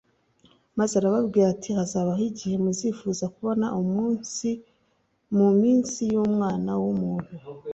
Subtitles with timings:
[0.77, 4.49] maze arababwira ati: "Hazabaho igihe muzifuza kubona umunsi
[5.37, 7.33] mu minsi y'Umwana w'umuntu,